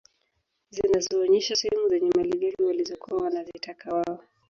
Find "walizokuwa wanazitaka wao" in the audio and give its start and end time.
2.63-4.19